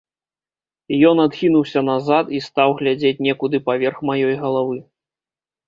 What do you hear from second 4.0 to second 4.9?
маёй галавы.